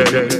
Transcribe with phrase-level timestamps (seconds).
[0.00, 0.38] okay.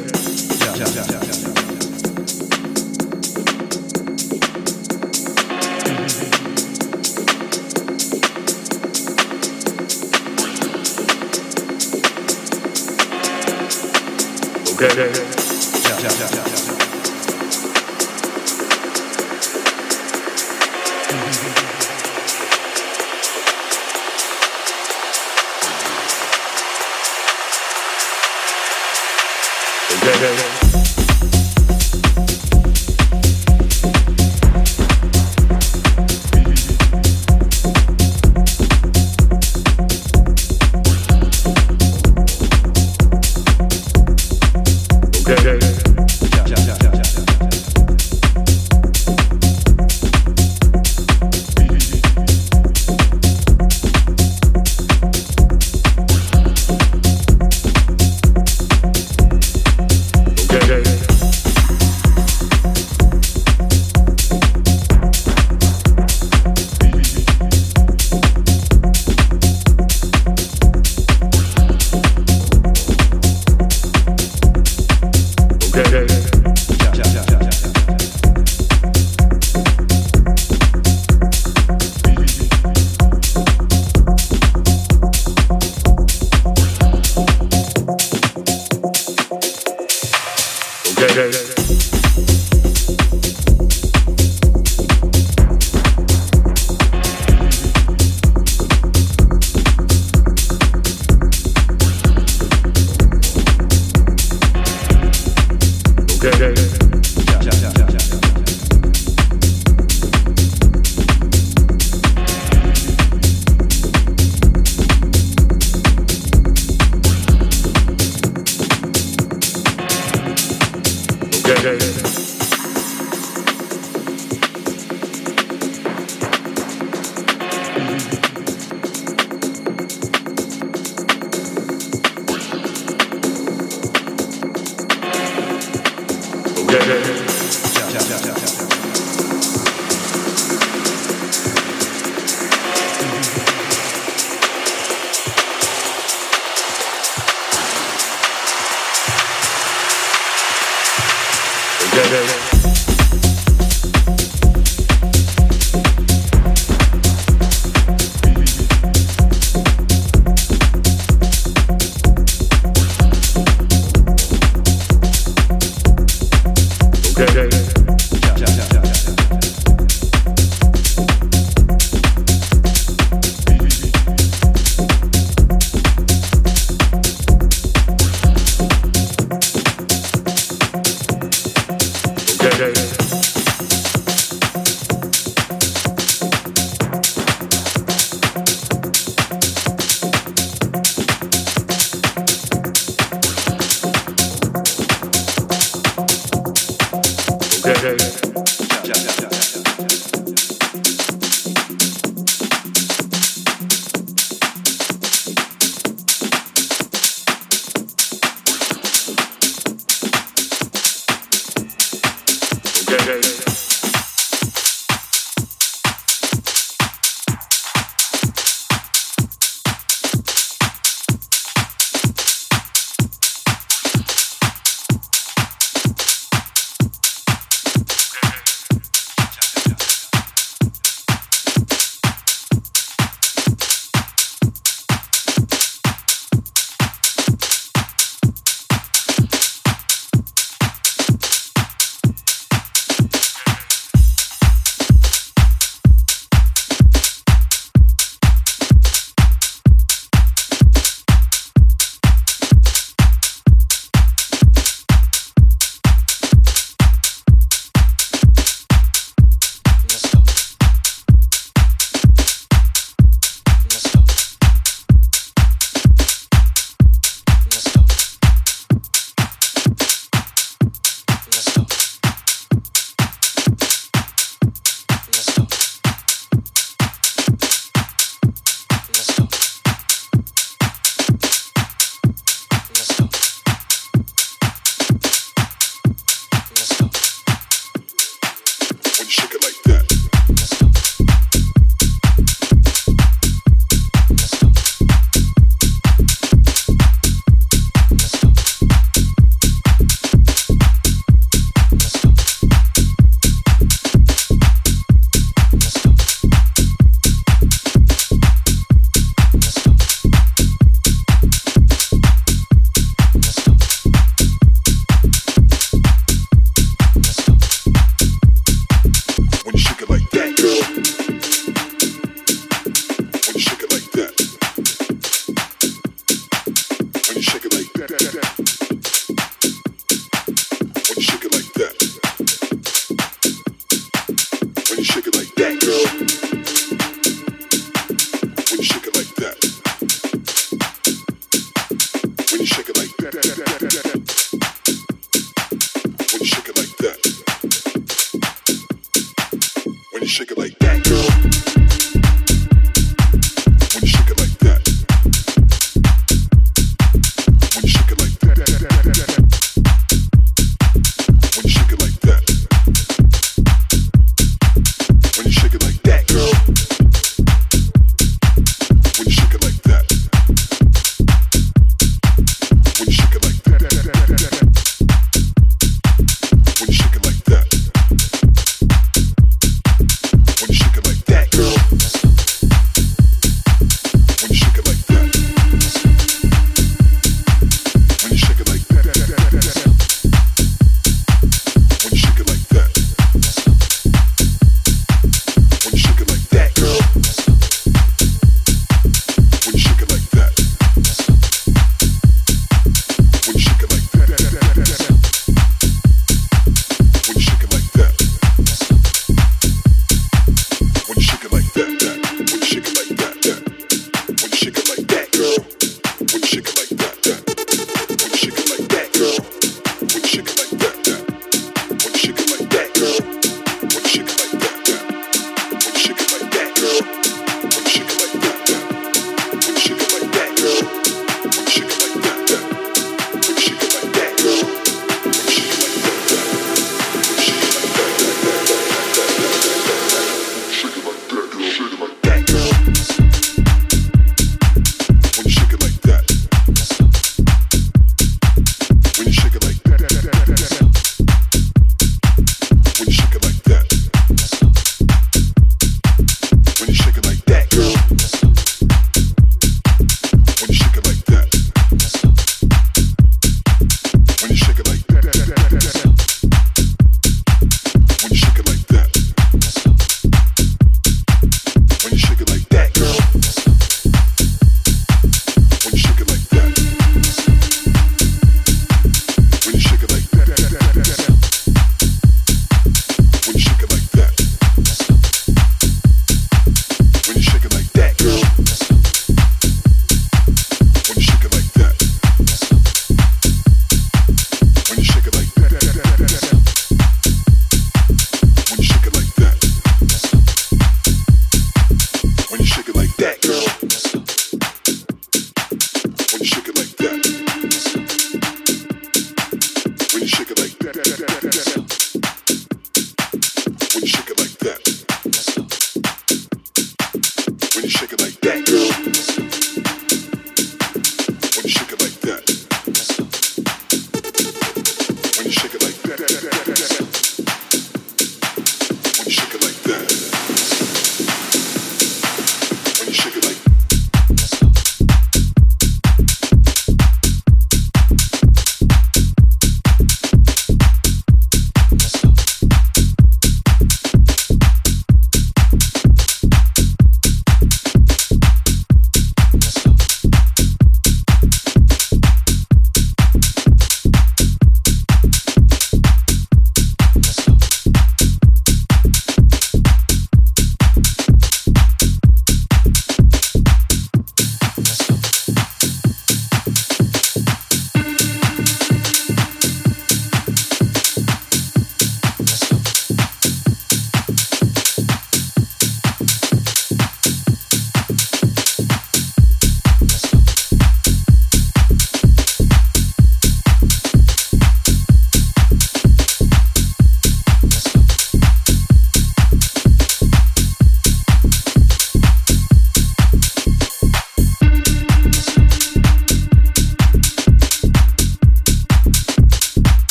[91.46, 91.97] Jack.